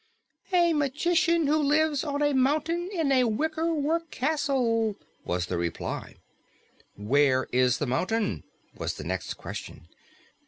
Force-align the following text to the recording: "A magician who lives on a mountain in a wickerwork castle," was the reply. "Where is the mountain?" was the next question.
"A 0.51 0.73
magician 0.73 1.45
who 1.45 1.57
lives 1.57 2.03
on 2.03 2.23
a 2.23 2.33
mountain 2.33 2.89
in 2.91 3.11
a 3.11 3.25
wickerwork 3.25 4.09
castle," 4.09 4.95
was 5.23 5.45
the 5.45 5.59
reply. 5.59 6.15
"Where 6.95 7.45
is 7.51 7.77
the 7.77 7.85
mountain?" 7.85 8.43
was 8.75 8.95
the 8.95 9.03
next 9.03 9.35
question. 9.35 9.89